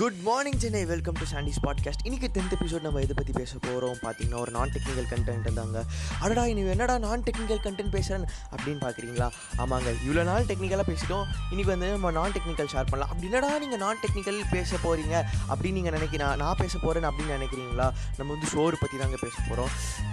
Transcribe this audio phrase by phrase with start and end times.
[0.00, 3.98] Good morning Chennai welcome to Sandy's podcast இன்னைக்கு tenth episode நம்ம இதை பற்றி பேச போகிறோம்
[4.02, 5.78] பார்த்தீங்கன்னா ஒரு நான் டெக்னிக்கல் கண்டென்ட் இருந்தாங்க
[6.24, 9.28] அடடா நீ என்னடா நான் டெக்னிக்கல் கண்டென்ட் பேசுகிறேன் அப்படின்னு பார்க்குறீங்களா
[9.62, 9.88] ஆமாங்க.
[10.04, 11.24] இவ்வளோ நாள் டெக்னிக்கலாக பேசிட்டோம்.
[11.50, 13.10] இன்னைக்கு வந்து நம்ம நான் டெக்னிக்கல் ஷேர் பண்ணலாம்.
[13.12, 15.14] அப்படி என்னடா நீங்கள் நான் டெக்னிக்கல் பேச போகிறீங்க
[15.50, 17.88] அப்படின்னு நீங்கள் நினைக்கிறா நான் பேச போகிறேன் அப்படின்னு நினைக்கிறீங்களா?
[18.18, 19.72] நம்ம வந்து சோறு பற்றி தாங்க பேச போகிறோம்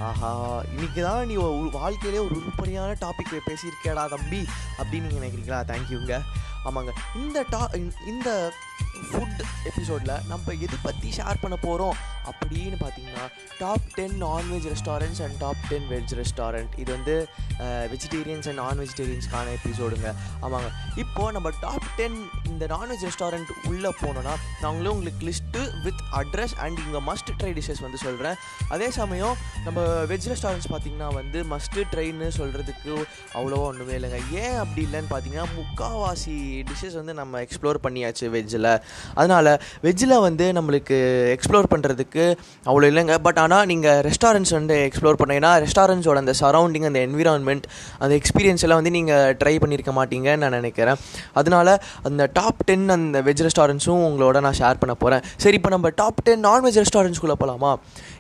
[0.10, 0.32] ஆஹா
[0.74, 1.38] இன்றைக்கி தான் நீ
[1.80, 4.42] வாழ்க்கையிலே ஒரு உருப்படியான டாபிக் பேசியிருக்கேடா தம்பி
[4.80, 5.62] அப்படின்னு நீங்கள் நினைக்கிறீங்களா?
[5.72, 6.14] தேங்க்யூங்க
[6.70, 6.92] ஆமாங்க.
[7.22, 7.62] இந்த டா
[8.12, 8.30] இந்த
[9.08, 13.26] ஃபுட் எபிசோடில் நம்ம எது பற்றி ஷேர் பண்ண போகிறோம் அப்படின்னு பார்த்தீங்கன்னா
[13.60, 17.16] top ten non veg restaurants and top ten veg restaurant இது வந்து
[17.92, 20.08] வெஜிடேரியன்ஸ் அண்ட் நான் வெஜிடேரியன்ஸ்க்கான எபிசோடுங்க
[20.42, 20.70] ஆமாங்க.
[20.96, 26.80] இப்போது நம்ம டாப் டென் இந்த நான்வெஜ் ரெஸ்டாரண்ட் உள்ளே போனோன்னா நாங்களும் உங்களுக்கு லிஸ்ட்டு வித் அட்ரஸ் அண்ட்
[26.80, 28.38] இங்கே மஸ்ட் ட்ரை டிஷ்ஷஸ் வந்து சொல்கிறேன்
[28.70, 32.94] அதே சமயம் நம்ம வெஜ் ரெஸ்டாரண்ட்ஸ் பார்த்திங்கன்னா வந்து மஸ்ட்டு ட்ரைன்னு சொல்கிறதுக்கு
[33.34, 34.22] அவ்வளோவா ஒன்றுமே இல்லைங்க.
[34.34, 38.72] ஏன் அப்படி இல்லைன்னு பார்த்தீங்கன்னா முக்காவாசி டிஷ்ஷஸ் வந்து நம்ம எக்ஸ்ப்ளோர் பண்ணியாச்சு வெஜ்ஜில்
[39.14, 39.52] அதனால்
[39.84, 40.98] வெஜ்ஜில் வந்து நம்மளுக்கு
[41.36, 42.26] எக்ஸ்ப்ளோர் பண்ணுறதுக்கு
[42.66, 43.16] அவ்வளோ இல்லைங்க.
[43.28, 47.68] பட் ஆனால் நீங்கள் ரெஸ்டாரண்ட்ஸ் வந்து எக்ஸ்ப்ளோர் பண்ணீங்கன்னா ரெஸ்டாரண்ட்ஸோட அந்த சரௌண்டிங் அந்த என்விரான்மெண்ட்
[48.00, 51.00] அந்த எக்ஸ்பீரியன்ஸ் எல்லாம் வந்து நீங்கள் ட்ரை பண்ணியிருக்க மாட்டீங்கன்னு நான் நினைக்கிறேன்.
[51.34, 51.74] அதனால்
[52.10, 56.22] அந்த டாப் டென் அந்த வெஜ் ரெஸ்டாரண்ட்ஸும் உங்களோட நான் ஷேர் பண்ண போகிறேன் சரி இப்போ நம்ம டாப்
[56.24, 57.72] டென் நான்வெஜ் ரெஸ்டாரண்ட்ஸ்குள்ளே போகலாமா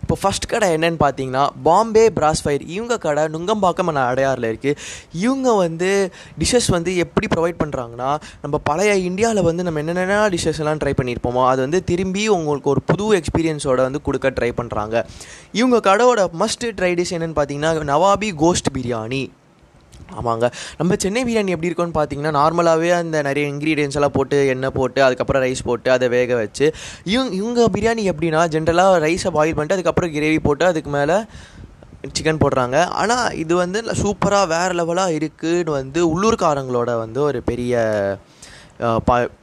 [0.03, 4.79] இப்போ ஃபஸ்ட் கடை என்னன்னு பார்த்தீங்கன்னா பாம்பே பிராஸ் ஃபயர் இவங்க கடை நுங்கம்பாக்கம் நான் அடையாறில் இருக்குது
[5.19, 5.89] இவங்க வந்து
[6.37, 8.09] டிஷ்ஷஸ் வந்து எப்படி ப்ரொவைட் பண்ணுறாங்கன்னா
[8.41, 12.83] நம்ம பழைய இந்தியாவில் வந்து நம்ம என்னென்ன டிஷ்ஷஸ் எல்லாம் ட்ரை பண்ணியிருப்போமோ அது வந்து திரும்பி உங்களுக்கு ஒரு
[12.85, 14.95] புது எக்ஸ்பீரியன்ஸோட வந்து கொடுக்க ட்ரை பண்ணுறாங்க
[15.51, 19.23] இவங்க கடையோட மஸ்ட் ட்ரை டிஷ் என்னென்னு பார்த்தீங்கன்னா நவாபி கோஸ்ட் பிரியாணி
[20.17, 20.47] ஆமாங்க.
[20.77, 25.43] நம்ம சென்னை பிரியாணி எப்படி இருக்கும்னு பார்த்தீங்கன்னா நார்மலாகவே அந்த நிறைய இன்க்ரீடியன்ஸ் எல்லாம் போட்டு எண்ணெய் போட்டு அதுக்கப்புறம்
[25.43, 26.65] ரைஸ் போட்டு அதை வேக வச்சு
[27.03, 31.17] இவங்க இவங்க பிரியாணி எப்படின்னா ஜென்ரலாக ரைஸை பாயில் பண்ணிட்டு அதுக்கப்புறம் கிரேவி போட்டு அதுக்கு மேலே
[32.15, 32.77] சிக்கன் போடுறாங்க.
[33.01, 37.75] ஆனால் இது வந்து சூப்பராக வேறு லெவலாக இருக்குதுன்னு வந்து உள்ளூர்காரங்களோட வந்து ஒரு பெரிய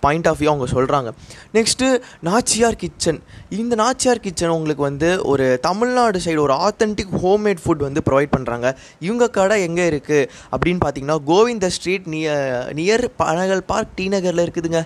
[0.03, 1.11] பாயிண்ட் ஆஃப் வியூ அவங்க சொல்கிறாங்க
[1.57, 1.89] நெக்ஸ்ட்டு
[2.29, 3.21] நாச்சியார் கிச்சன்
[3.61, 8.69] இந்த நாச்சியார் கிச்சன் உங்களுக்கு வந்து ஒரு தமிழ்நாடு சைடு ஒரு ஆத்தென்டிக் ஹோம்மேட் ஃபுட் வந்து ப்ரொவைட் பண்ணுறாங்க
[9.07, 14.83] இவங்க கடை எங்கே இருக்குது அப்படின்னு பார்த்தீங்கன்னா Govinda street near near Panagal park T நகரில் இருக்குதுங்க.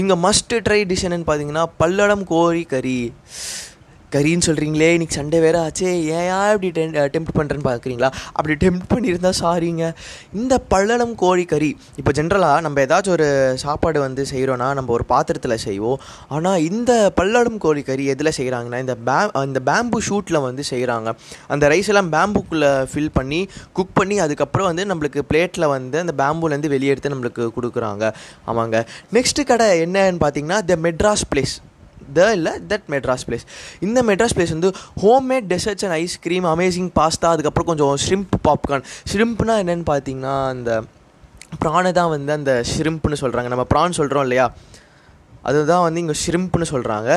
[0.00, 3.00] இங்கே மஸ்ட் ட்ரை டிஷ் என்னன்னு பார்த்தீங்கன்னா பல்லடம் கோரி கறி.
[4.14, 5.88] கறின்னு சொல்கிறீங்களே இன்றைக்கி சண்டே வேறு ஆச்சே
[6.18, 9.86] ஏன் இப்படி டென் டெம்ப்ட் பண்ணுறேன்னு பார்க்குறீங்களா அப்படி டெம்ப்ட் பண்ணியிருந்தா சாரிங்க.
[10.40, 11.68] இந்த பள்ளளம் கோழி கறி
[12.00, 13.28] இப்போ ஜென்ரலாக நம்ம ஏதாச்சும் ஒரு
[13.64, 16.00] சாப்பாடு வந்து செய்கிறோன்னா நம்ம ஒரு பாத்திரத்தில் செய்வோம்.
[16.36, 19.18] ஆனால் இந்த பள்ளளம் கோழி கறி எதில் செய்கிறாங்கன்னா இந்த பே
[19.50, 21.16] இந்த பேம்பு ஷூட்டில் வந்து செய்கிறாங்க
[21.54, 23.42] அந்த ரைஸ் எல்லாம் பேம்புக்குள்ளே ஃபில் பண்ணி
[23.78, 28.04] குக் பண்ணி அதுக்கப்புறம் வந்து நம்மளுக்கு பிளேட்டில் வந்து அந்த பேம்புலேருந்து வெளியே எடுத்து நம்மளுக்கு கொடுக்குறாங்க.
[28.50, 28.86] ஆமாங்க.
[29.18, 31.56] நெக்ஸ்ட்டு கடை என்னன்னு பார்த்தீங்கன்னா த மெட்ராஸ் பிளேஸ்
[32.14, 33.44] த இல்லை தட் மெட்ராஸ் பிளேஸ்
[33.80, 34.70] இந்த மெட்ராஸ் பிளேஸ் வந்து
[35.02, 40.70] homemade desserts and ice cream amazing pasta அதுக்கப்புறம் கொஞ்சம் ஷ்ரிம்ப் பாப்கார்ன் ஷ்ரிம்ப்னா என்னென்னு பார்த்தீங்கன்னா அந்த
[41.60, 44.46] ப்ரானை தான் வந்து அந்த ஷ்ரிம்ப்னு சொல்கிறாங்க நம்ம ப்ரான் சொல்கிறோம் இல்லையா?
[45.48, 47.10] அதுதான் வந்து இங்கே ஷ்ரிம்ப்னு சொல்கிறாங்க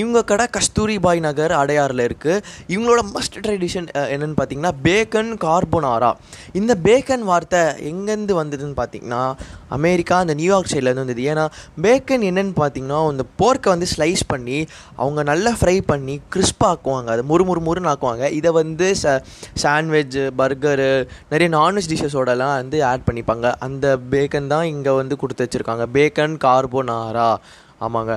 [0.00, 2.42] இவங்க கடை கஸ்தூரி பாய் நகர் அடையாறில் இருக்குது
[2.74, 6.12] இவங்களோட மஸ்ட் ட்ரெடிஷன் என்னென்னு பார்த்தீங்கன்னா பேக்கன் கார்போனாரா
[6.60, 9.22] இந்த பேக்கன் வார்த்தை எங்கேருந்து வந்ததுன்னு பார்த்தீங்கன்னா
[9.76, 11.24] அமெரிக்கா அந்த நியூயார்க் சைட்லேருந்து வந்தது.
[11.32, 11.44] ஏன்னா
[11.84, 14.58] பேக்கன் என்னென்னு பார்த்தீங்கன்னா இந்த போர்க்கை வந்து ஸ்லைஸ் பண்ணி
[15.02, 18.24] அவங்க நல்லா ஃப்ரை பண்ணி கிறிஸ்பாக்குவாங்க அதை முறு முறு முறுன்னு ஆக்குவாங்க.
[18.38, 19.14] இதை வந்து ச
[19.64, 20.90] சாண்ட்விட்ஜ் பர்கரு
[21.32, 23.46] நிறைய நான்வெஜ் டிஷ்ஷஸோடலாம் வந்து ஆட் பண்ணிப்பாங்க.
[23.68, 25.86] அந்த பேக்கன் தான் இங்கே வந்து கொடுத்து வச்சுருக்காங்க.
[25.96, 27.30] பேக்கன் கார்போனாரா
[27.86, 28.14] ஆமாங்க.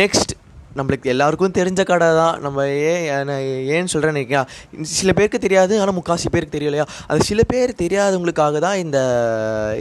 [0.00, 0.32] நெக்ஸ்ட்
[0.78, 2.40] நம்மளுக்கு எல்லாருக்கும் தெரிஞ்ச கடை தான்.
[2.44, 3.28] நம்ம ஏன்
[3.74, 4.48] ஏன்னு சொல்கிறேன்னு நினைக்கிறேன்.
[4.82, 6.86] சில பேருக்கு தெரியாது ஆனால் முக்காசி பேருக்கு தெரியலையா?
[7.06, 8.98] அது சில பேர் தெரியாதவங்களுக்காக தான் இந்த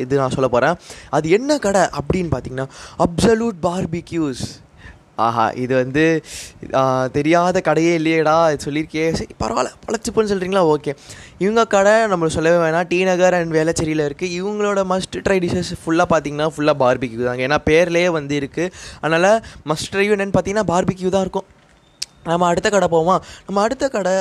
[0.03, 0.77] இது நான் சொல்ல போகிறேன்
[1.09, 2.67] அது என்ன கடை அப்படின்னு பார்த்தீங்கன்னா
[3.05, 4.43] அப்சல்யூட் பார்பிக்யூஸ்
[5.25, 6.03] ஆஹா இது வந்து
[7.17, 8.35] தெரியாத கடையே இல்லையேடா
[8.65, 9.03] சொல்லியிருக்கே.
[9.19, 10.93] சரி பரவாயில்ல பழச்சிப்புன்னு சொல்கிறீங்களா ஓகே.
[11.43, 16.07] இவங்க கடை நம்ம சொல்லவே வேணாம் டி நகர் அண்ட் வேளச்சேரியில் இருக்குது இவங்களோட மஸ்ட் ட்ரை டிஷ்ஷஸ் ஃபுல்லாக
[16.13, 17.43] பார்த்தீங்கன்னா ஃபுல்லாக பார்பிக்யூ தாங்க.
[17.49, 19.31] ஏன்னா பேர்லேயே வந்து இருக்குது அதனால்
[19.71, 21.49] மஸ்ட் ட்ரைவ் என்னென்னு பார்த்தீங்கன்னா பார்பிக்யூ தான் இருக்கும்.
[22.25, 23.21] நம்ம அடுத்த கடை போவோம்?
[23.47, 24.13] நம்ம அடுத்த கடை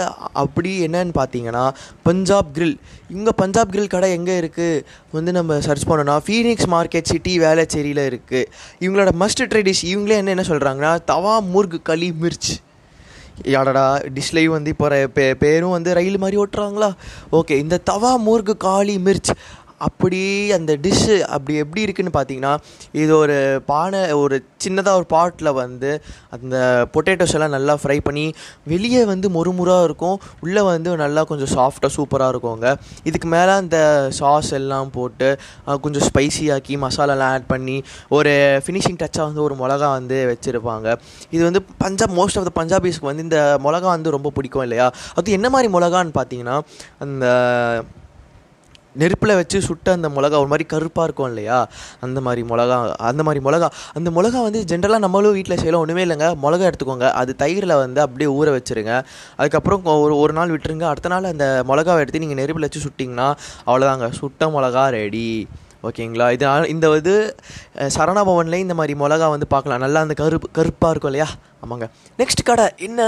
[0.42, 1.64] அப்படி என்னன்னு பார்த்தீங்கன்னா
[2.08, 2.76] பஞ்சாப் கிரில்.
[3.12, 4.82] இவங்க பஞ்சாப் கிரில் கடை எங்கே இருக்குது
[5.12, 8.50] வந்து நம்ம சர்ச் பண்ணோன்னா ஃபீனிக்ஸ் மார்க்கெட் சிட்டி வேளச்சேரியில் இருக்குது
[8.84, 12.50] இவங்களோட மஸ்ட் ட்ரை டிஷ் இவங்களே என்ன என்ன சொல்கிறாங்கன்னா தவா முர்க் களி மிர்ச்.
[13.52, 13.84] யாடடா
[14.16, 16.88] டிஷ்லையும் வந்து இப்போ பே பேரும் வந்து ரயில் மாதிரி ஓட்டுறாங்களா?
[17.38, 19.30] ஓகே இந்த தவா மூர்கு காளி மிர்ச்.
[19.88, 20.20] அப்படி
[20.56, 22.52] அந்த டிஷ்ஷு அப்படி எப்படி இருக்குன்னு பார்த்தீங்கன்னா
[23.02, 23.36] இது ஒரு
[23.70, 25.90] பானை ஒரு சின்னதாக ஒரு பாட்டில் வந்து
[26.34, 26.56] அந்த
[26.94, 28.26] பொட்டேட்டோஸ் எல்லாம் நல்லா ஃப்ரை பண்ணி
[28.72, 30.16] வெளியே வந்து மொறுமுறாக இருக்கும்.
[30.44, 32.68] உள்ளே வந்து நல்லா கொஞ்சம் சாஃப்டாக சூப்பராக இருக்குங்க
[33.10, 33.78] இதுக்கு மேலே அந்த
[34.18, 35.30] சாஸ் எல்லாம் போட்டு
[35.86, 37.76] கொஞ்சம் ஸ்பைசியாக்கி மசாலாலாம் ஆட் பண்ணி
[38.18, 38.34] ஒரு
[38.66, 40.88] ஃபினிஷிங் டச்சாக வந்து ஒரு மிளகா வந்து வச்சுருப்பாங்க.
[41.34, 44.86] இது வந்து பஞ்சாப் மோஸ்ட் ஆஃப் த பஞ்சாபிஸ்க்கு வந்து இந்த மிளகா வந்து ரொம்ப பிடிக்கும் இல்லையா?
[45.18, 46.56] அது என்ன மாதிரி மிளகான்னு பார்த்தீங்கன்னா
[47.06, 47.26] அந்த
[48.98, 51.68] நெருப்பில் வச்சு சுட்ட அந்த மிளகா ஒரு மாதிரி கருப்பாக இருக்கும் இல்லையா?
[52.00, 53.68] அந்த மாதிரி மிளகா அந்த மாதிரி மிளகா.
[53.94, 56.28] அந்த மிளகா வந்து ஜென்ரலாக நம்மளும் வீட்டில் செய்யலாம் ஒன்றுமே இல்லைங்க.
[56.42, 57.10] மிளகா எடுத்துக்கோங்க.
[57.10, 59.02] அது தயிரில் வந்து அப்படியே ஊற வச்சுருங்க.
[59.36, 60.82] அதுக்கப்புறம் ஒரு ஒரு நாள் விட்டுருங்க.
[60.82, 63.34] அடுத்த நாள் அந்த மிளகாவை எடுத்து நீங்கள் நெருப்பில் வச்சு சுட்டிங்கன்னா
[63.66, 64.10] அவ்வளோதாங்க.
[64.10, 65.48] சுட்ட மிளகா ரெடி
[65.88, 66.26] ஓகேங்களா?
[66.36, 67.14] இது இந்த இது
[67.96, 69.82] சரணா பவன்லேயும் இந்த மாதிரி மிளகா வந்து பார்க்கலாம்.
[69.84, 71.28] நல்லா அந்த கருப்பு கருப்பாக இருக்கும் இல்லையா?
[71.64, 71.86] ஆமாங்க.
[72.20, 73.00] நெக்ஸ்ட் கடை என்ன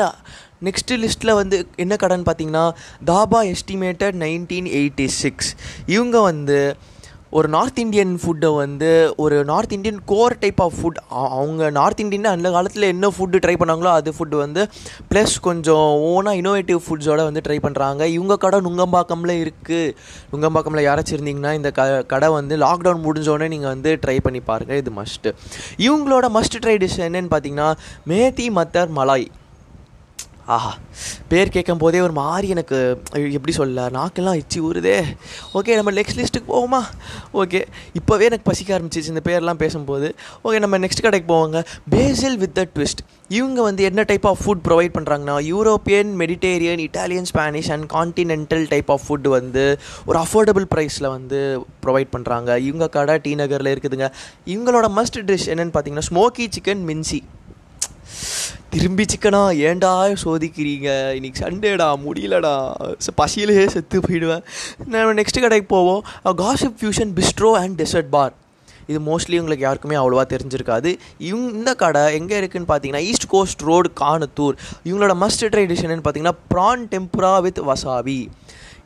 [0.66, 2.64] நெக்ஸ்ட்டு லிஸ்ட்டில் வந்து என்ன கடைன்னு பார்த்தீங்கன்னா
[3.10, 5.50] Dhaba estimated nineteen eighty six
[5.94, 6.58] இவங்க வந்து
[7.34, 10.98] ஒரு நார்த் இந்தியன் ஃபுட்டை வந்து ஒரு north Indian core type of food
[11.30, 14.62] அவங்க நார்த் இந்தியன் அந்த காலத்தில் என்ன ஃபுட்டு ட்ரை பண்ணாங்களோ அது ஃபுட்டு வந்து
[15.10, 19.92] ப்ளஸ் கொஞ்சம் ஓனாக இனோவேட்டிவ் ஃபுட்ஸோடு வந்து ட்ரை பண்ணுறாங்க இவங்க கடை நுங்கம்பாக்கமில் இருக்குது
[20.32, 24.92] நுங்கம்பாக்கமில் யாராச்சும் இருந்தீங்கன்னா இந்த க கடை வந்து லாக்டவுன் முடிஞ்சோடனே நீங்கள் வந்து ட்ரை பண்ணி பாருங்கள் இது
[25.00, 25.32] மஸ்ட்டு
[25.78, 27.70] இவங்களோட மஸ்ட் ட்ரை டிஷ் என்னென்னு பார்த்தீங்கன்னா
[28.08, 29.26] மேத்தி மத்தர் மலாய்.
[30.46, 30.76] ஆஹா
[31.28, 35.04] பேர் கேட்கும் போதே ஒரு மாதிரி எனக்கு எப்படி சொல்ல நாக்கெல்லாம் இச்சி ஊறுதே
[35.54, 36.80] ஓகே நம்ம நெக்ஸ்ட் லிஸ்ட்டுக்கு போவோமா?
[37.34, 37.60] ஓகே
[38.00, 40.14] இப்போவே எனக்கு பசிக்க ஆரம்பிச்சிச்சு இந்த பேர்லாம் பேசும்போது.
[40.44, 41.64] ஓகே நம்ம நெக்ஸ்ட் கடைக்கு போவாங்க.
[41.90, 47.22] பேசில் வித் த ட்விஸ்ட் இவங்க வந்து என்ன டைப் ஆஃப் ஃபுட் ப்ரொவைட் பண்ணுறாங்கன்னா European Mediterranean Italian
[47.22, 53.18] Spanish and continental type of food வந்து ஒரு அஃபோர்டபுள் ப்ரைஸில் வந்து ப்ரொவைட் பண்ணுறாங்க இவங்க கடை
[53.18, 54.12] டி நகரில் இருக்குதுங்க.
[54.46, 57.22] இவங்களோட மஸ்ட் டிஷ் என்னென்னு பார்த்தீங்கன்னா ஸ்மோக்கி சிக்கன் மின்சி
[58.74, 59.90] திரும்பி சிக்கனா ஏன்டா
[60.22, 60.88] சோதிக்கிறீங்க?
[61.16, 62.54] இன்னைக்கு சண்டேடா முடியலடா.
[63.20, 64.42] பசியிலேயே செத்து போயிடுவேன்.
[64.94, 66.00] நம்ம நெக்ஸ்ட் கடைக்கு போவோம்.
[66.40, 68.34] Gossip fusion bistro and dessert bar
[68.86, 70.90] இது மோஸ்ட்லி உங்களுக்கு யாருக்குமே அவ்வளோவா தெரிஞ்சிருக்காது.
[71.28, 74.56] இவங்க இந்த கடை எங்கே இருக்குதுன்னு பார்த்தீங்கன்னா ஈஸ்ட் கோஸ்ட் ரோடு காணத்தூர்
[74.88, 78.18] இவங்களோட மஸ்ட் ட்ரெடிஷன் பார்த்தீங்கன்னா ப்ரான் டெம்புரா வித் வசாபி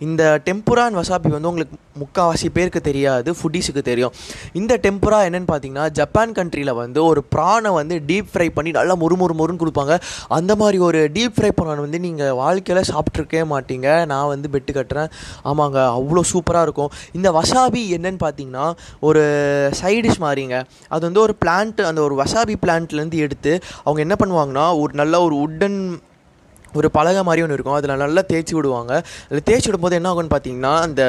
[0.00, 4.12] இந்த டெம்புரா அண்ட் வசாபி வந்து உங்களுக்கு முக்கால்வாசி பேருக்கு தெரியாது ஃபுட்டீஸுக்கு தெரியும்.
[4.52, 9.16] இந்த டெம்புரா என்னென்னு பார்த்தீங்கன்னா ஜப்பான் கண்ட்ரியில் வந்து ஒரு ப்ரானை வந்து டீப் ஃப்ரை பண்ணி நல்லா முறு
[9.16, 9.96] முறுன்னு கொடுப்பாங்க.
[10.28, 14.06] அந்த மாதிரி ஒரு டீப் ஃப்ரை ப்ரான் வந்து நீங்கள் வாழ்க்கையில் சாப்பிட்ருக்கவே மாட்டீங்க.
[14.06, 15.10] நான் வந்து பெட்டு கட்டுறேன்.
[15.44, 16.90] ஆமாங்க அவ்வளோ சூப்பராக இருக்கும்.
[17.12, 19.22] இந்த வசாபி என்னென்னு பார்த்தீங்கன்னா ஒரு
[19.82, 20.58] சைடிஷ் மாதிரிங்க.
[20.88, 25.36] அது வந்து ஒரு பிளான்ட் அந்த ஒரு வசாபி பிளான்ட்லேருந்து எடுத்து அவங்க என்ன பண்ணுவாங்கன்னா ஒரு நல்ல ஒரு
[25.46, 26.00] உட்டன்
[26.74, 27.76] ஒரு பலகை மாதிரி ஒன்று இருக்கும்.
[27.78, 28.92] அதில் நல்லா தேய்ச்சி விடுவாங்க.
[29.28, 31.02] அதில் தேய்ச்சி விடும்போது என்ன ஆகும்னு பார்த்தீங்கன்னா அந்த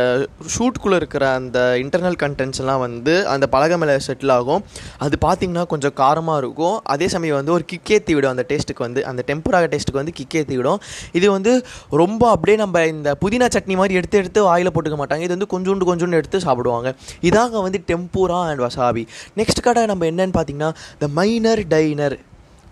[0.55, 4.63] ஷூட்குள்ளே இருக்கிற அந்த இன்டர்னல் கண்டென்ட்ஸ் எல்லாம் வந்து அந்த பலகை மேலே செட்டில் ஆகும்.
[5.07, 6.77] அது பார்த்திங்கன்னா கொஞ்சம் காரமாக இருக்கும்.
[6.83, 8.33] அதே சமயம் வந்து ஒரு கிக்கேத்தி விடும்.
[8.35, 10.79] அந்த டேஸ்ட்டுக்கு வந்து அந்த டெம்பராக டேஸ்ட்டுக்கு வந்து கிக்கேத்தி விடும்.
[11.19, 11.53] இது வந்து
[11.89, 15.25] ரொம்ப அப்படியே நம்ம இந்த புதினா சட்னி மாதிரி எடுத்து எடுத்து வாயில் போட்டுக்க மாட்டாங்க.
[15.27, 16.95] இது வந்து கொஞ்சோண்டு கொஞ்சோண்டு எடுத்து சாப்பிடுவாங்க.
[17.29, 19.05] இதாங்க வந்து டெம்பூரா அண்ட் வசாபி
[19.41, 20.71] நெக்ஸ்ட் கடை நம்ம என்னன்னு பார்த்தீங்கன்னா
[21.03, 22.17] த மைனர் டைனர்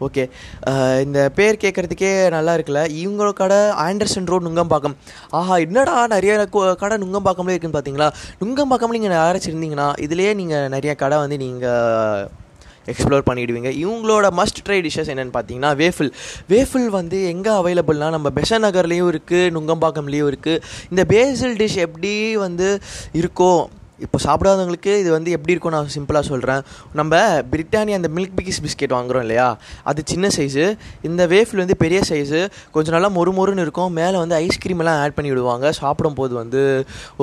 [0.05, 0.23] ஓகே
[1.05, 2.81] இந்த பேர் கேட்குறதுக்கே நல்லா இருக்குல்ல?
[3.01, 4.95] இவங்களோட கடை ஆண்டர்சன் ரோட் நுங்கம்பாக்கம்.
[5.39, 6.33] ஆஹா என்னடா நிறைய
[6.83, 8.09] கடை நுங்கம்பாக்கம்லேயே இருக்குன்னு பார்த்தீங்களா
[8.41, 12.27] நுங்கம்பாக்கம் நீங்கள் யாராச்சும் இருந்தீங்கன்னா இதுலேயே நீங்கள் நிறைய கடை வந்து நீங்கள்
[12.91, 16.11] எக்ஸ்ப்ளோர் பண்ணிவிடுவீங்க இவங்களோட மஸ்ட் ட்ரை டிஷ்ஷஸ் என்னென்னு பார்த்தீங்கன்னா வேஃபில்
[16.51, 22.13] வேஃபில் வந்து எங்கே அவைலபிள்னால் நம்ம பெச நகர்லேயும் இருக்குது நுங்கம்பாக்கம்லேயும் இருக்குது இந்த பேசில் டிஷ் எப்படி
[22.45, 22.69] வந்து
[23.21, 23.51] இருக்கோ
[24.05, 26.61] இப்போ சாப்பிடாதவங்களுக்கு இது வந்து எப்படி இருக்கும் நான் சிம்பிளாக சொல்கிறேன்
[26.99, 27.21] நம்ம
[27.51, 29.47] பிரிட்டானியா அந்த மில்க் பிக்கிஸ் பிஸ்கெட் வாங்குகிறோம் இல்லையா?
[29.89, 30.65] அது சின்ன சைஸு
[31.09, 32.41] இந்த வேஃபில் வந்து பெரிய சைஸு
[32.75, 33.91] கொஞ்சம் நல்லா மொறு மொறுன்னு இருக்கும்.
[34.01, 35.71] மேலே வந்து ஐஸ்கிரீம் எல்லாம் ஆட் பண்ணி விடுவாங்க.
[35.81, 36.61] சாப்பிடும்போது வந்து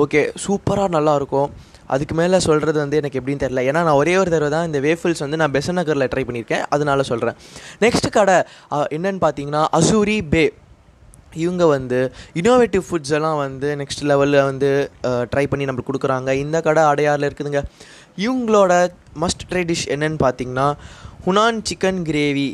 [0.03, 1.49] ஓகே சூப்பராக நல்லாயிருக்கும்
[1.93, 5.23] அதுக்கு மேலே சொல்கிறது வந்து எனக்கு எப்படின்னு தெரில ஏன்னா நான் ஒரே ஒரு தடவை தான் இந்த வேஃபில்ஸ்
[5.25, 6.63] வந்து நான் பெசன் நகரில் ட்ரை பண்ணியிருக்கேன்.
[6.75, 7.35] அதனால சொல்கிறேன்
[7.83, 8.37] நெக்ஸ்ட் கடை
[8.97, 10.45] என்னென்னு பார்த்தீங்கன்னா அசூரி பே
[11.43, 11.99] இவங்க வந்து
[12.41, 14.69] இனோவேட்டிவ் ஃபுட்ஸ் எல்லாம் வந்து நெக்ஸ்ட் லெவலில் வந்து
[15.03, 16.31] ட்ரை பண்ணி நம்மளுக்கு கொடுக்குறாங்க.
[16.43, 17.63] இந்த கடை அடையாறில் இருக்குதுங்க.
[18.23, 18.73] இவங்களோட
[19.23, 20.69] மஸ்ட் ட்ரை டிஷ் என்னன்னு பார்த்தீங்கன்னா
[21.25, 22.49] ஹுனான் சிக்கன் கிரேவி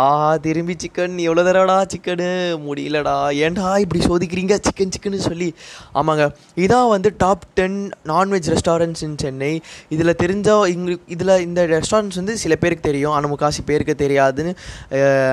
[0.00, 0.02] ஆ
[0.44, 2.26] திரும்பி சிக்கன் எவ்வளோ தடவைடா சிக்கனு
[2.64, 3.14] முடியலடா.
[3.44, 4.54] ஏன்டா இப்படி சோதிக்கிறீங்க?
[4.66, 5.48] சிக்கன் சிக்கன் சொல்லி.
[5.94, 6.24] ஆமாங்க.
[6.64, 7.78] இதான் வந்து top ten
[8.12, 9.52] non veg restaurants in Chennai.
[9.88, 13.14] இதில் தெரிஞ்ச எங்களுக்கு இதில் இந்த ரெஸ்டாரண்ட்ஸ் வந்து சில பேருக்கு தெரியும்.
[13.16, 14.54] ஆனால் முக்காசி பேருக்கு தெரியாதுன்னு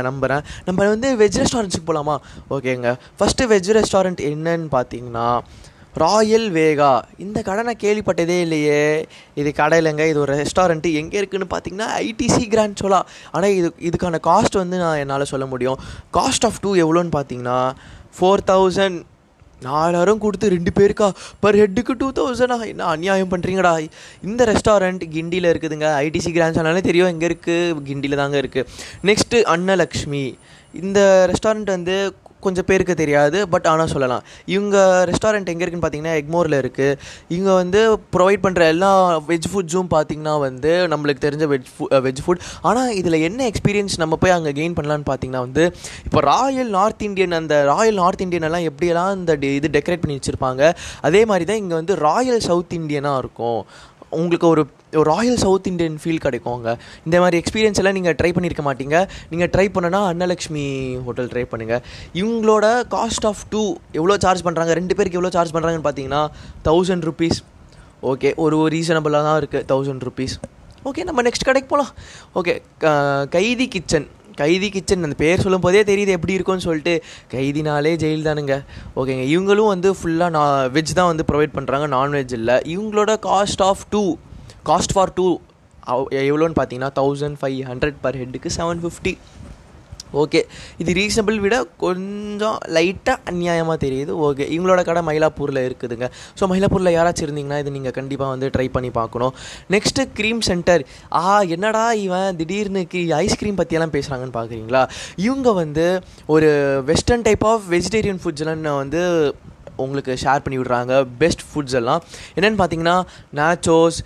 [0.09, 2.17] நம்புகிறேன் நம்ம வந்து வெஜ் ரெஸ்டாரண்ட்ஸுக்கு போகலாமா
[2.57, 5.27] ஓகேங்க ஃபஸ்ட்டு வெஜ் ரெஸ்டாரண்ட் என்னன்னு பார்த்தீங்கன்னா
[6.03, 6.91] ராயல் வேகா.
[7.25, 8.81] இந்த கடை நான் கேள்விப்பட்டதே இல்லையே.
[9.41, 12.99] இது கடை இல்லைங்க இது ஒரு ரெஸ்டாரண்ட்டு எங்கே இருக்குதுன்னு பார்த்தீங்கன்னா ஐடிசி கிராண்ட் சோலா
[13.35, 15.79] ஆனால் இது இதுக்கான காஸ்ட் வந்து நான் என்னால் சொல்ல முடியும்.
[16.17, 17.59] காஸ்ட் ஆஃப் டூ எவ்வளோன்னு பார்த்தீங்கன்னா
[18.17, 18.99] ஃபோர் தௌசண்ட்
[19.67, 21.07] நாலாயிரம் கொடுத்து ரெண்டு பேருக்கா?
[21.43, 23.71] பர் ஹெட்டுக்கு டூ தௌசண்டா என்ன அநியாயம் பண்ணுறீங்கடா
[24.27, 25.87] இந்த ரெஸ்டாரண்ட் கிண்டியில் இருக்குதுங்க.
[26.05, 28.67] ஐடிசி கிராண்ட் சொன்னாலே தெரியும் எங்கே இருக்குது கிண்டியில் தாங்க இருக்குது
[29.09, 30.25] நெக்ஸ்ட்டு அன்னலக்ஷ்மி.
[30.83, 30.99] இந்த
[31.31, 31.97] ரெஸ்டாரண்ட் வந்து
[32.45, 34.23] கொஞ்சம் பேருக்கு தெரியாது பட் ஆனால் சொல்லலாம்.
[34.55, 34.77] இவங்க
[35.09, 36.97] ரெஸ்டாரண்ட் எங்கே இருக்குன்னு பார்த்தீங்கன்னா எக்மோரில் இருக்குது
[37.35, 37.79] இவங்க வந்து
[38.15, 38.91] ப்ரொவைட் பண்ணுற எல்லா
[39.31, 44.19] வெஜ் ஃபுட்ஸும் பார்த்தீங்கன்னா வந்து நம்மளுக்கு தெரிஞ்ச வெஜ் ஃபுட் வெஜ் ஃபுட் ஆனால் இதில் என்ன எக்ஸ்பீரியன்ஸ் நம்ம
[44.23, 45.65] போய் அங்கே கெயின் பண்ணலான்னு பார்த்தீங்கன்னா வந்து
[46.05, 50.63] இப்போ ராயல் நார்த் இந்தியன் அந்த ராயல் நார்த் இந்தியன் எல்லாம் எப்படியெல்லாம் இந்த இது டெக்கரேட் பண்ணி வச்சுருப்பாங்க
[51.09, 53.61] அதே மாதிரி தான் இங்கே வந்து ராயல் சவுத் இந்தியனாக இருக்கும்.
[54.11, 56.73] உங்களுக்கு ஒரு ஒரு ராயல் சவுத் இந்தியன் ஃபீல் கிடைக்கும் அங்கே
[57.05, 59.07] இந்த மாதிரி எக்ஸ்பீரியன்ஸ் எல்லாம் நீங்கள் ட்ரை பண்ணியிருக்க மாட்டீங்க.
[59.29, 61.81] நீங்கள் ட்ரை பண்ணனா அன்னலக்ஷ்மி ஹோட்டல் ட்ரை பண்ணுங்கள்
[62.13, 66.23] இவங்களோட காஸ்ட் ஆஃப் டூ எவ்வளோ சார்ஜ் பண்ணுறாங்க ரெண்டு பேருக்கு எவ்வளோ சார்ஜ் பண்ணுறாங்கன்னு பார்த்தீங்கன்னா
[66.63, 67.39] தௌசண்ட் ருபீஸ்
[68.01, 70.39] ஓகே ஒரு ரீசனபிளாக தான் இருக்குது தௌசண்ட் ருபீஸ்
[70.83, 71.93] ஓகே நம்ம நெக்ஸ்ட் கடைக்கு போகலாம்
[72.33, 72.61] okay
[73.29, 74.07] Kaidi kitchen
[74.41, 76.93] Kaidi kitchen அந்த பேர் சொல்லும் போதே தெரியுது எப்படி இருக்கும்னு சொல்லிட்டு.
[77.33, 78.55] கைதினாலே ஜெயில் தானுங்க.
[78.99, 79.25] ஓகேங்க.
[79.33, 82.57] இவங்களும் வந்து ஃபுல்லாக நான் வெஜ் தான் வந்து ப்ரொவைட் பண்ணுறாங்க நான்வெஜ் இல்லை.
[82.75, 84.03] இவங்களோட cost of two
[84.71, 85.27] cost for two
[86.21, 89.13] எவ்வளோன்னு பார்த்தீங்கன்னா தௌசண்ட் ஃபைவ் ஹண்ட்ரட் பர் ஹெட்டுக்கு செவன் ஃபிஃப்டி
[90.13, 90.41] ஓகே
[90.77, 94.11] இது ரீசனபிள் விட கொஞ்சம் லைட்டாக அநியாயமாக தெரியுது.
[94.27, 96.09] ஓகே இவங்களோட கடை மயிலாப்பூரில் இருக்குதுங்க.
[96.39, 99.33] ஸோ மயிலாப்பூரில் யாராச்சும் இருந்தீங்கன்னா இது நீங்கள் கண்டிப்பாக வந்து ட்ரை பண்ணி பார்க்கணும்.
[99.75, 102.83] நெக்ஸ்ட்டு க்ரீம் சென்டர் ஆ என்னடா இவன் திடீர்னு
[103.17, 109.01] ஐஸ்கிரீம் பற்றியெல்லாம் பேசுகிறாங்கன்னு பார்க்குறீங்களா இவங்க வந்து ஒரு வெஸ்டர்ன் டைப் ஆஃப் வெஜிடேரியன் ஃபுட்ஸ்லாம் வந்து
[109.83, 110.93] உங்களுக்கு ஷேர் பண்ணி விட்றாங்க.
[111.21, 112.01] பெஸ்ட் ஃபுட்ஸ் எல்லாம்.
[112.37, 112.95] என்னென்னு பார்த்தீங்கன்னா
[113.39, 113.99] nachos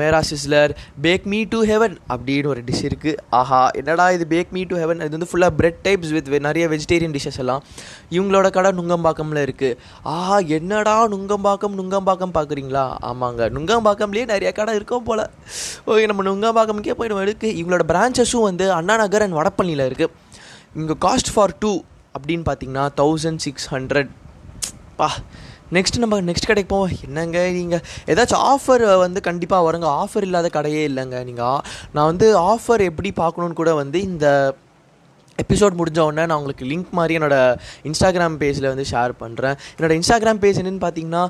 [0.00, 0.72] Mera sizzler
[1.06, 5.02] pack me to heaven அப்படின்னு ஒரு டிஷ் இருக்குது ஆஹா என்னடா இது பேக் மீ டு ஹெவன்
[5.06, 7.62] இது வந்து ஃபுல்லாக பிரெட் டைப்ஸ் வித் நிறைய வெஜிடேரியன் டிஷ்ஷஸ் எல்லாம்.
[8.16, 9.76] இவங்களோட கடை நுங்கம்பாக்கமில் இருக்குது
[10.14, 13.50] ஆஹா என்னடா நுங்கம்பாக்கம் நுங்கம்பாக்கம் பார்க்குறீங்களா ஆமாங்க.
[13.56, 15.24] நுங்கம்பாக்கம்லேயே நிறைய கடை இருக்கும் போல்.
[15.90, 20.12] ஓகே நம்ம நுங்கம்பாக்கம்க்கே போயிடும் இருக்குது இவங்களோட பிரான்ச்சஸும் வந்து அண்ணா நகர் அண்ட் வடப்பள்ளியில் இருக்குது
[20.80, 21.72] இங்கே காஸ்ட் ஃபார் டூ
[22.16, 24.10] அப்படின்னு பார்த்தீங்கன்னா தௌசண்ட் சிக்ஸ் ஹண்ட்ரட்
[24.96, 25.08] பா
[25.76, 26.96] நெக்ஸ்ட் நம்ம நெக்ஸ்ட் கடைக்கு போவோம்.
[27.06, 29.86] என்னங்க நீங்கள் ஏதாச்சும் ஆஃபர் வந்து கண்டிப்பாக வருங்க.
[30.00, 31.60] ஆஃபர் இல்லாத கடையே இல்லைங்க நீங்கள்
[31.94, 34.26] நான் வந்து ஆஃபர் எப்படி பார்க்கணுன்னு கூட வந்து இந்த
[35.38, 37.56] எபிசோட் முடிஞ்ச உடனே நான் உங்களுக்கு லிங்க் மாதிரி என்னோடய
[37.88, 41.22] இன்ஸ்டாகிராம் பேஜில் வந்து ஷேர் பண்ணுறேன் என்னோடய இன்ஸ்டாகிராம் பேஜ் என்னென்னு பார்த்தீங்கன்னா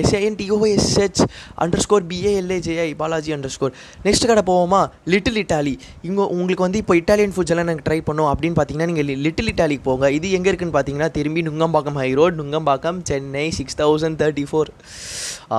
[0.00, 1.22] எஸ்ஐஎன்டிஓஎஸ்ஹெச்
[1.64, 3.74] under score B A L A J I Balaji underscore
[4.06, 4.80] next கடை போவோமா?
[5.14, 5.74] லிட்டில் இட்டாலி
[6.08, 9.84] இங்கே உங்களுக்கு வந்து இப்போ இட்டாலியன் ஃபுட்ஸ் எல்லாம் எனக்கு ட்ரை பண்ணோம் அப்படின்னு பார்த்தீங்கன்னா நீங்கள் லிட்டில் இட்டாலிக்கு
[9.88, 10.10] போங்க.
[10.18, 14.72] இது எங்கே இருக்குன்னு பார்த்தீங்கன்னா திரும்பி Nungambakkam high road Nungambakkam Chennai six thousand thirty four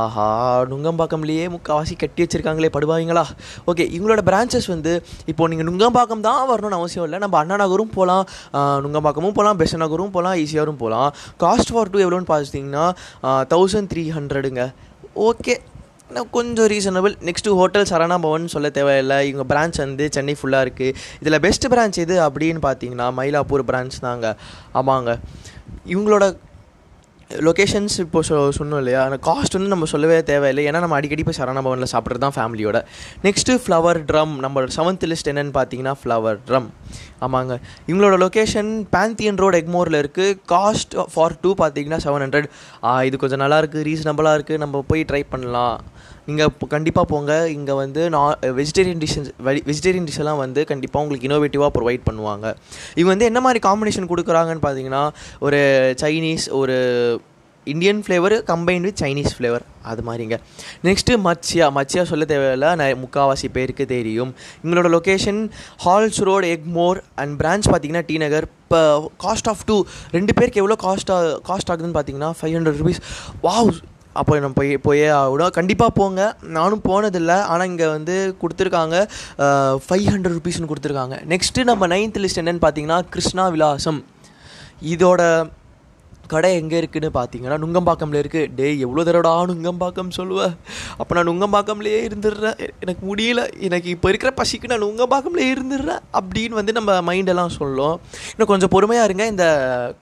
[0.02, 0.28] ஆஹா
[0.72, 3.26] நுங்கம்பாக்கம்லேயே முக்கால்வாசி கட்டி வச்சுருக்காங்களே படுவாங்களா?
[3.72, 4.94] ஓகே இவங்களோட பிரான்ச்சஸ் வந்து
[5.32, 7.20] இப்போது நீங்கள் நுங்கம்பாக்கம் தான் வரணும்னு அவசியம் இல்லை.
[7.26, 8.26] நம்ம அண்ணா நகரும் போகலாம்
[8.84, 11.10] நுங்கம்பாக்கமும் போகலாம் பெசன் நகரும் போகலாம் ஈஸியாகவும் போகலாம்
[11.44, 12.86] காஸ்ட் ஃபார் டூ எவ்வளோன்னு பார்த்தீங்கன்னா
[13.54, 14.64] தௌசண்ட் த்ரீ ஹண்ட்ரடுங்க
[15.30, 15.56] ஓகே
[16.16, 19.18] நான் கொஞ்சம் reasonable next hotel Sarana Bhavan சொல்ல தேவையில்லை.
[19.30, 24.28] இவங்க பிரான்ச் வந்து சென்னை ஃபுல்லாக இருக்குது இதில் பெஸ்ட் பிரான்ச் எது அப்படின்னு பார்த்தீங்கன்னா மயிலாப்பூர் பிரான்ச் தாங்க.
[24.82, 25.14] ஆமாங்க.
[25.94, 26.26] இவங்களோட
[27.48, 29.00] லொக்கேஷன்ஸ் இப்போ சொ சொன்னோம் இல்லையா?
[29.08, 30.64] அந்த காஸ்ட் வந்து நம்ம சொல்லவே தேவையில்லை.
[30.70, 32.80] ஏன்னா நம்ம அடிக்கடி போய் சரணா பவனில் சாப்பிட்றது தான் ஃபேமிலியோட
[33.26, 36.70] நெக்ஸ்ட்டு ஃப்ளவர் ட்ரம் நம்மளோட செவன்த் லிஸ்ட் என்னென்னு பார்த்தீங்கன்னா ஃப்ளவர் ட்ரம்
[37.28, 37.54] ஆமாங்க.
[37.90, 42.50] இவங்களோட லொக்கேஷன் பேந்தியன் ரோடு எக்மோரில் இருக்குது காஸ்ட் ஃபார் டூ பார்த்தீங்கன்னா செவன் ஹண்ட்ரட்
[43.10, 45.78] இது கொஞ்சம் நல்லா இருக்குது ரீசனபிளாக இருக்குது நம்ம போய் ட்ரை பண்ணலாம்.
[46.28, 47.34] நீங்கள் இப்போ கண்டிப்பாக போங்க.
[47.58, 49.32] இங்கே வந்து நான் வெஜிடேரியன் டிஷ்ஷஸ்
[49.70, 52.46] வெஜிடேரியன் டிஷ்ஷெல்லாம் வந்து கண்டிப்பாக உங்களுக்கு இனோவேட்டிவாக ப்ரொவைட் பண்ணுவாங்க.
[53.00, 55.06] இவங்க வந்து என்ன மாதிரி காம்பினேஷன் கொடுக்குறாங்கன்னு பார்த்தீங்கன்னா
[55.48, 55.62] ஒரு
[56.04, 56.78] சைனீஸ் ஒரு
[57.68, 60.36] Indian flavour combine with Chinese flavour அது மாதிரிங்க.
[60.88, 62.68] நெக்ஸ்ட்டு மச்சியா மச்சியா சொல்ல தேவையில்ல.
[62.80, 64.32] நான் முக்கால்வாசி பேருக்கு தெரியும்.
[64.64, 65.42] எங்களோட location
[65.86, 68.48] Halls road Egmore and branch பார்த்தீங்கன்னா டி நகர்.
[68.66, 68.80] இப்போ
[69.26, 69.78] காஸ்ட் ஆஃப் டூ
[70.16, 71.12] ரெண்டு பேருக்கு எவ்வளோ காஸ்ட்
[71.50, 73.04] காஸ்ட் ஆகுதுன்னு பார்த்தீங்கன்னா ஃபைவ் ஹண்ட்ரட் ருபீஸ்
[73.48, 73.72] வாவ்
[74.22, 76.22] அப்போ நம்ம போய் போயே ஆகணும் கண்டிப்பாக போங்க.
[76.58, 77.38] நானும் போனதில்லை.
[77.54, 78.96] ஆனால் இங்கே வந்து கொடுத்துருக்காங்க
[79.86, 81.18] ஃபைவ் ஹண்ட்ரட் ருபீஸ்னு கொடுத்துருக்காங்க.
[81.34, 84.02] நெக்ஸ்ட்டு நம்ம நைன்த் லிஸ்ட் என்னென்னு பார்த்தீங்கன்னா கிருஷ்ணா விலாசம்.
[84.94, 85.22] இதோட
[86.28, 90.54] கடை எங்கே இருக்குதுன்னு பார்த்தீங்கன்னா நுங்கம்பாக்கம்ல இருக்குது டே எவ்வளோ தடடா நுங்கம்பாக்கம் சொல்லுவேன்
[90.98, 92.58] அப்போ நான் நுங்கம்பாக்கம்லேயே இருந்துடுறேன்.
[92.80, 93.42] எனக்கு முடியல.
[93.68, 96.02] எனக்கு இப்போ இருக்கிற பசிக்கு நான் நுங்கம்பாக்கம்லேயே இருந்துடுறேன்.
[96.20, 97.96] அப்படின்னு வந்து நம்ம மைண்டெல்லாம் சொல்லும்.
[98.32, 99.26] இன்னும் கொஞ்சம் பொறுமையாக இருங்க.
[99.34, 99.48] இந்த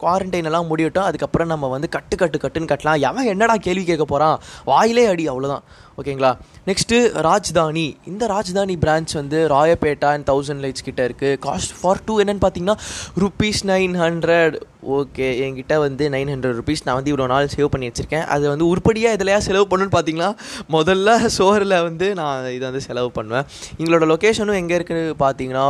[0.03, 1.03] குவாரண்டைன் எல்லாம் முடியட்டும்.
[1.03, 3.01] அதுக்கப்புறம் நம்ம வந்து கட்டு கட்டு கட்டுன்னு கட்டலாம்.
[3.09, 5.65] எவன் என்னடா கேள்வி கேட்க போகிறான் வாயிலே அடி அவ்வளோதான்
[6.01, 6.29] ஓகேங்களா?
[6.67, 7.85] நெக்ஸ்ட்டு ராஜ்தானி.
[8.05, 12.75] இந்த ராஜ்தானி பிரான்ச் வந்து ராயப்பேட்டா அண்ட் தௌசண்ட் லைட்ஸ் கிட்ட இருக்குது காஸ்ட் ஃபார் டூ என்னென்னு பார்த்தீங்கன்னா
[13.23, 14.55] ருபீஸ் நைன் ஹண்ட்ரட்
[14.97, 18.25] ஓகே என்கிட்ட வந்து நைன் ஹண்ட்ரட் ருபீஸ் நான் வந்து இவ்வளோ நாள் சேவ் பண்ணி வச்சுருக்கேன்.
[18.35, 20.31] அது வந்து உருப்படியாக இதிலையா செலவு பண்ணுன்னு பார்த்தீங்கன்னா
[20.75, 23.47] முதல்ல சோறில் வந்து நான் இதை வந்து செலவு பண்ணுவேன்.
[23.79, 25.65] எங்களோட லொக்கேஷனும் எங்கே இருக்குன்னு பார்த்தீங்கன்னா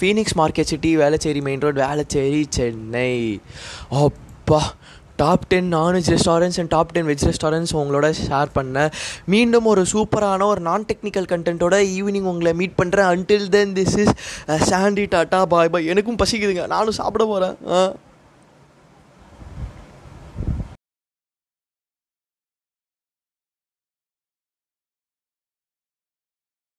[0.00, 3.14] Phoenix market city Velachery main road Velachery Chennai.
[4.04, 4.60] அப்பா
[5.22, 8.92] top ten non veg restaurants and top ten veg restaurants உங்களோட ஷேர் பண்ணேன்.
[9.32, 14.14] மீண்டும் ஒரு சூப்பரான ஒரு நான் டெக்னிக்கல் கண்டென்ட்டோட ஈவினிங் உங்களை மீட் பண்ணுறேன் until then this is
[14.70, 16.64] Sandy tata bye bye எனக்கும் பசிக்குதுங்க.
[16.76, 17.56] நானும் சாப்பிட போகிறேன்